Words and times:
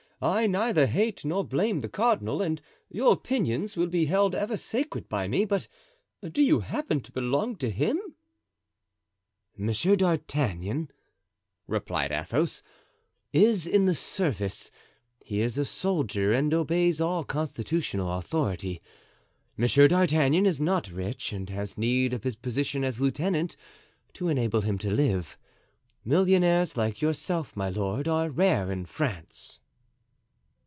I 0.23 0.45
neither 0.45 0.85
hate 0.85 1.25
nor 1.25 1.43
blame 1.43 1.79
the 1.79 1.89
cardinal, 1.89 2.43
and 2.43 2.61
your 2.91 3.11
opinions 3.11 3.75
will 3.75 3.87
be 3.87 4.05
held 4.05 4.35
ever 4.35 4.55
sacred 4.55 5.09
by 5.09 5.27
me. 5.27 5.45
But 5.45 5.67
do 6.21 6.43
you 6.43 6.59
happen 6.59 7.01
to 7.01 7.11
belong 7.11 7.55
to 7.55 7.71
him?" 7.71 7.99
"Monsieur 9.57 9.95
d'Artagnan," 9.95 10.91
replied 11.65 12.11
Athos, 12.11 12.61
"is 13.33 13.65
in 13.65 13.85
the 13.85 13.95
service; 13.95 14.69
he 15.25 15.41
is 15.41 15.57
a 15.57 15.65
soldier 15.65 16.31
and 16.31 16.53
obeys 16.53 17.01
all 17.01 17.23
constitutional 17.23 18.11
authority. 18.19 18.79
Monsieur 19.57 19.87
d'Artagnan 19.87 20.45
is 20.45 20.59
not 20.61 20.91
rich 20.91 21.33
and 21.33 21.49
has 21.49 21.79
need 21.79 22.13
of 22.13 22.23
his 22.25 22.35
position 22.35 22.83
as 22.83 23.01
lieutenant 23.01 23.55
to 24.13 24.27
enable 24.29 24.61
him 24.61 24.77
to 24.77 24.91
live. 24.91 25.35
Millionaires 26.05 26.77
like 26.77 27.01
yourself, 27.01 27.55
my 27.55 27.69
lord, 27.71 28.07
are 28.07 28.29
rare 28.29 28.71
in 28.71 28.85
France." 28.85 29.61